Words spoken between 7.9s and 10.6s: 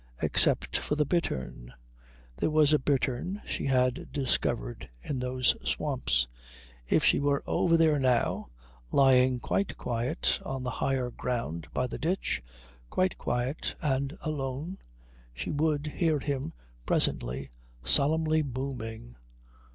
now, lying quite quiet